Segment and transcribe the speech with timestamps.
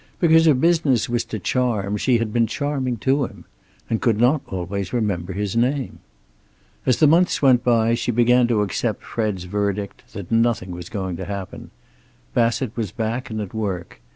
[0.19, 3.45] Because her business was to charm, she had been charming to him.
[3.87, 5.99] And could not always remember his name!
[6.87, 11.17] As the months went by she began to accept Fred's verdict that nothing was going
[11.17, 11.69] to happen.
[12.33, 14.01] Bassett was back and at work.